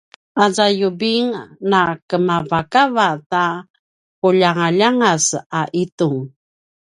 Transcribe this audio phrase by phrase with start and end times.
[0.43, 1.29] azua yubing
[1.71, 3.45] na kemavakava ta
[4.19, 5.25] quljangaljangas
[5.59, 6.19] a itung